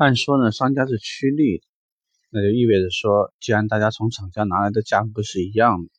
[0.00, 1.64] 按说呢，商家是趋利的，
[2.30, 5.90] 那就意味着说，既然大家从厂家拿来的价格是一样的，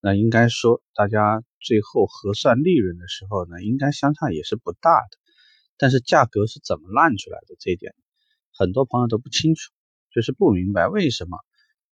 [0.00, 5.18] 那应该说大家最后核算利润的时候呢，应该相差也是不大的。
[5.78, 7.94] 但是价格是怎么烂出来的这一点，
[8.52, 9.70] 很多朋友都不清楚，
[10.10, 11.38] 就是不明白为什么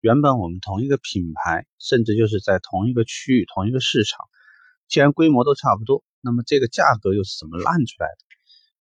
[0.02, 4.26] 原本我们同一个品牌，甚至就是在同一个区域、同一个市场，
[4.86, 8.18] 既然规模都差不多，那么这个价格又是怎么烂出来的？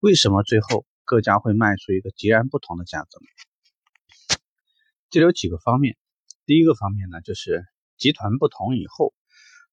[0.02, 3.20] 为什么最后各家会卖出一个截然不同的价格？
[5.10, 5.98] 这里有几个方面，
[6.46, 7.64] 第一个方面呢，就是
[7.98, 9.14] 集团不同以后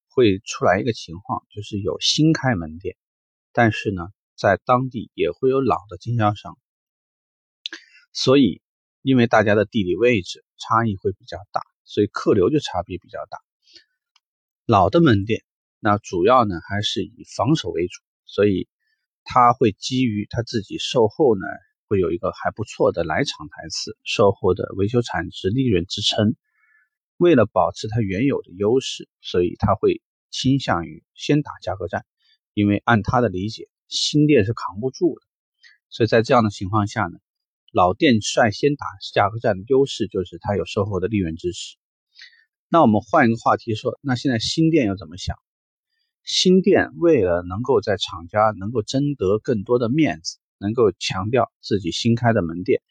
[0.07, 2.95] 会出来一个情况，就是有新开门店，
[3.51, 4.07] 但是呢。
[4.35, 6.57] 在当地也会有老的经销商，
[8.11, 8.63] 所以
[9.03, 13.37] 因为大家的地理位置差异会比较大，所以客流就差别比较大。
[14.65, 15.43] 老的门店
[15.79, 18.67] 那主要呢还是以防守为主，所以
[19.23, 21.41] 他会基于他自己售后呢
[21.87, 26.35] 会有一个还不错的来场台次，售后的维修产值、利润支撑。
[27.17, 32.05] 为了保持它原有的优势，所以他会倾向于先打价格战，
[32.53, 33.69] 因为按他的理解。
[33.87, 35.25] 新店是扛不住的，
[35.89, 37.19] 所以在这样的情况下呢，
[37.71, 41.77] 老店率先打价格战的优势就是它有售后的利润支持。
[42.69, 45.37] 那我们换一个话题说，那现在新店要怎么想？
[46.23, 52.81] 新店为了能够在厂家能够争得更多的面子，能够强调自己新开的门店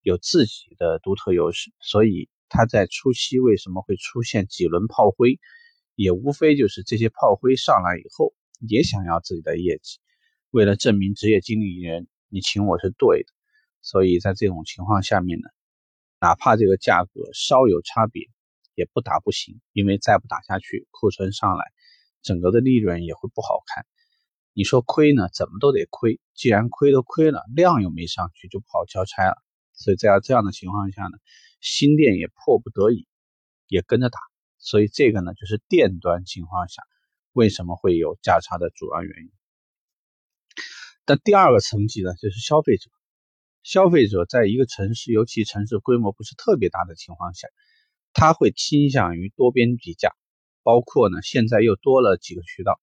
[0.00, 5.40] 有自己的独特优势，所以它在初期为什么会出现几轮炮灰，
[5.96, 9.98] 也无非就是这些炮灰上来以后也想要自己的业绩。
[10.50, 13.28] 为了证明职业经理人你请我是对的，
[13.82, 15.48] 所以在这种情况下面呢，
[16.20, 18.28] 哪怕这个价格稍有差别，
[18.76, 21.64] 也不打不行，因为再不打下去，库存上来，
[22.22, 23.86] 整个的利润也会不好看。
[24.52, 26.20] 你说亏呢，怎么都得亏。
[26.34, 29.36] 既然亏都亏了，量又没上去，就不好交差了。
[29.72, 31.18] 所以在这样的情况下呢，
[31.60, 33.06] 新店也迫不得已
[33.68, 34.18] 也跟着打。
[34.58, 36.82] 所以这个呢，就是店端情况下
[37.32, 39.30] 为什么会有价差的主要原因。
[41.06, 42.90] 那第二个层级呢，就是消费者。
[43.62, 47.48] 消费者在一个城市，尤其城市规模不是特别大的情况下，
[48.12, 50.14] 他会倾向于多边比价，
[50.68, 52.78] 包括呢，现在又多了几个渠道，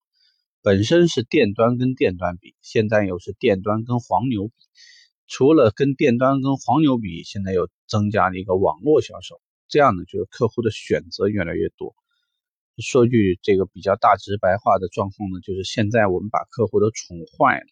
[0.63, 4.53] 本身是店端跟店端比，现在又是店端跟黄牛比。
[5.27, 11.93] 除了跟店端跟黄牛比，现在又增加了一个网络销售，这样呢，就是客户的选择越来越多。
[12.79, 17.67] 说句这个比较大直白话的状况呢，就是现在我们把客户都宠坏了。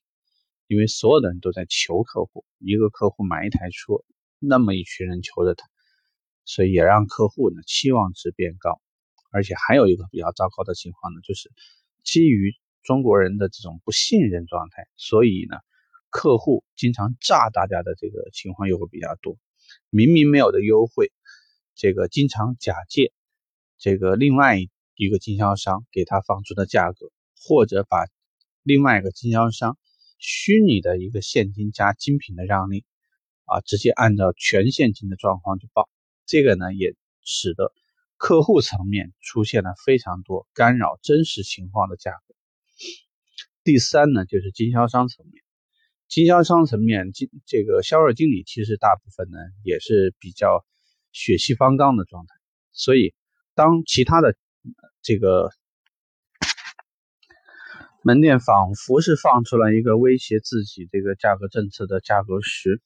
[0.68, 3.96] 因为所有的人都在求客户，一个客户买一台车，
[4.38, 5.66] 那么一群人求着他，
[6.46, 8.80] 所以也让客户呢期望值变高。
[9.34, 11.52] 而且还有一个比较糟糕的情况呢，就是
[12.04, 15.58] 基于中国人的这种不信任状态，所以呢，
[16.10, 19.38] 客户经常诈大家的这个情况又会比较多。
[19.90, 21.12] 明明没有的优惠，
[21.76, 23.12] 这个经常假借
[23.78, 24.58] 这个另外
[24.96, 27.12] 一个经销商给他放出的价格，
[27.42, 28.06] 或者把
[28.62, 29.78] 另外一个经销商。
[30.26, 32.86] 虚拟的一个现金加精品的让利，
[33.44, 35.90] 啊，直接按照全现金的状况去报，
[36.26, 36.96] 这个呢也
[37.26, 37.74] 使得
[38.24, 42.34] 客户层面出现了非常多干扰真实情况的价格。
[43.66, 45.44] 第三呢就是经销商层面，
[46.08, 50.66] 经销商层面经这个销售经理其实大部分呢也是比较
[51.12, 52.34] 血气方刚的状态，
[52.72, 53.14] 所以
[53.56, 54.38] 当其他的
[55.02, 55.50] 这个。
[58.06, 62.82] 门店仿佛是放出了一个威胁自己这个价格政策的价格时，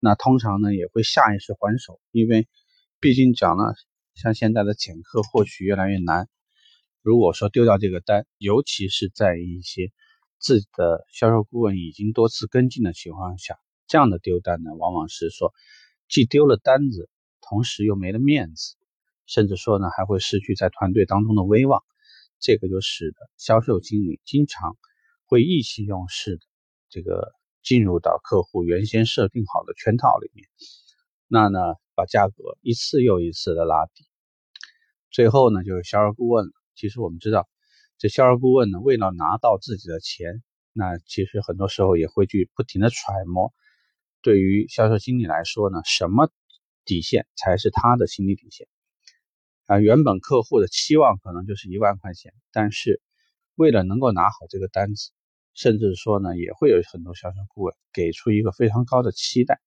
[0.00, 2.48] 那通常呢也会下意识还手，因为
[2.98, 3.76] 毕竟讲了，
[4.16, 6.28] 像现在的减客获取越来越难。
[7.02, 9.92] 如果说丢掉这个单，尤其是在一些
[10.38, 15.52] 自己的销售顾问已经多次跟进的情况下，这样的丢单呢，往往是说
[16.08, 17.08] 既丢了单子，
[17.42, 18.74] 同时又没了面子，
[19.26, 21.84] 甚至说呢还会失去在团队当中的威望。
[22.38, 24.76] 这个就使得销售经理经常
[25.26, 26.42] 会意气用事的
[26.88, 30.48] 这个进入到客户原先设定好的圈套里面，
[31.28, 31.60] 那呢
[31.96, 34.06] 把价格一次又一次的拉低，
[35.10, 36.52] 最后呢就是销售顾问了。
[36.74, 37.48] 其实我们知道，
[37.96, 43.54] 这销售顾问呢为了拿到自己的钱，那其实很多时候也会去不停的揣摩，
[44.20, 46.30] 对于销售经理来说呢，什么
[46.84, 48.68] 底线才是他的心理底线。
[49.64, 53.00] 啊，原本客户的期望可能就是一万块钱，但是
[53.54, 55.10] 为了能够拿好这个单子，
[55.54, 59.58] 甚至说呢，也会有很多销售顾问给出一个非常高的期待，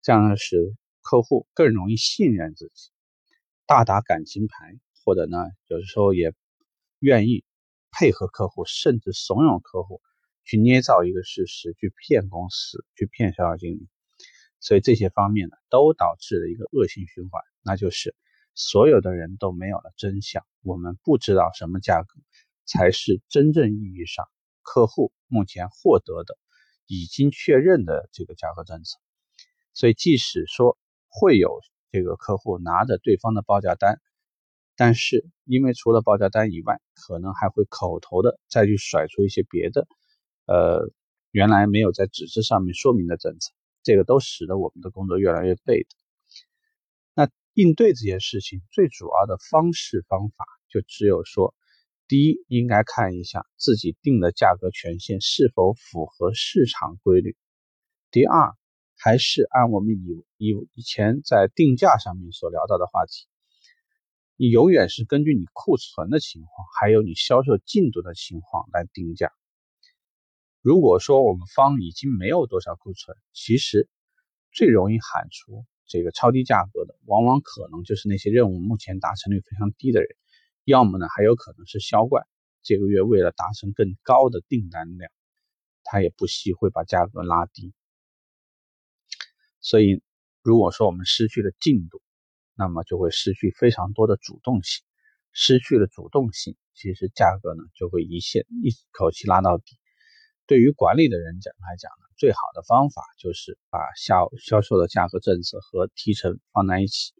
[0.00, 0.56] 这样呢使
[1.02, 2.90] 客户更容易信任自己，
[3.66, 5.38] 大打感情牌，或者呢
[5.68, 6.32] 有的时候也
[6.98, 7.44] 愿意
[7.90, 10.00] 配合客户，甚至怂恿客户
[10.44, 13.88] 去捏造一个事实，去骗公司，去骗销售经理。
[14.60, 18.14] 所以这些方面呢，都导致了一个恶性循环，那就是
[18.54, 22.20] 所有的人都没有了真相，我们不知道什么价格
[22.66, 24.28] 才是真正意义上
[24.62, 26.36] 客户目前获得的
[26.86, 28.98] 已经确认的这个价格政策。
[29.72, 30.76] 所以即使说
[31.10, 31.60] 会有
[31.92, 34.00] 这个客户拿着对方的报价单，
[34.76, 39.86] 但是因为除了报价单以外，可能还会口头的再去甩出一些别的，
[40.46, 40.90] 呃，
[41.30, 43.52] 原来没有在纸质上面说明的政策。
[43.82, 45.98] 这个都使得我们的工作越来越被动。
[47.14, 51.54] 那应对这件事情最主要的方式方法，就只有说：
[52.06, 57.32] 第一，应该看一下自己定的价格权限是否符合市场规律；
[58.10, 58.54] 第二，
[59.02, 63.26] 还是按我们以以以前在定价上面所聊到的话题，
[64.36, 69.32] 你永远是根据你库存的情况，还有你销售进度的情况来定价。
[70.60, 73.88] 如果说我们方已经没有多少库存，其实
[74.52, 80.10] 最容易喊出这个超低价格的，往往可能就是那些任务目前达成率非常低的人，
[80.64, 82.26] 要么呢还有可能是销冠，
[82.62, 85.10] 这个月为了达成更高的订单量，
[85.84, 87.72] 他也不惜会把价格拉低。
[89.60, 90.02] 所以，
[90.42, 92.00] 如果说我们失去了进度，
[92.54, 94.84] 那么就会失去非常多的主动性，
[95.32, 99.78] 失去了主动性，其实价格呢就会一线一口气拉到底。
[100.46, 107.12] 对于管理的人讲来讲呢，最好的方法就是把销销售的价格政策和提成放在一起。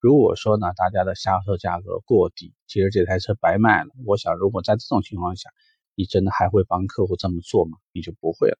[0.00, 3.90] 如果说呢，大家的销售价格过低，其实这台车白卖了。
[4.04, 5.50] 我想，如果在这种情况下，
[5.94, 7.78] 你真的还会帮客户这么做吗？
[7.92, 8.58] 你就不会了。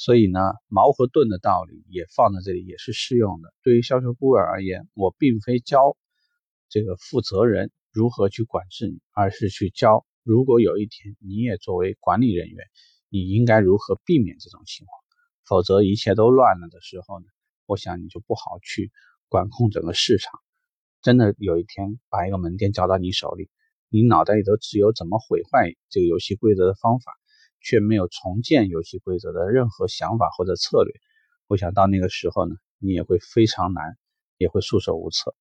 [0.00, 3.52] 所以呢，矛和盾的道理也放在这里，也是适用的。
[3.62, 5.94] 对于销售顾问而言，我并非教
[6.70, 10.06] 这个负责人如何去管制你，而是去教。
[10.22, 12.64] 如果有一天你也作为管理人员，
[13.10, 14.98] 你应该如何避免这种情况？
[15.46, 17.26] 否则一切都乱了的时候呢？
[17.66, 18.90] 我想你就不好去
[19.28, 20.40] 管控整个市场。
[21.02, 23.50] 真的有一天把一个门店交到你手里，
[23.90, 27.12] 你脑袋里头只有怎么毁坏这个游戏规则的方法，
[27.60, 30.94] 却没有重建游戏规则的任何想法或者策略。
[31.46, 33.96] 我想到那个时候呢，你也会非常难，
[34.38, 35.34] 也会束手无策。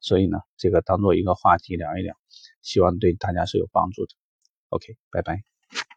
[0.00, 2.14] 所以呢，这个当做一个话题聊一聊，
[2.62, 4.14] 希望对大家是有帮助的。
[4.68, 5.42] OK，拜拜。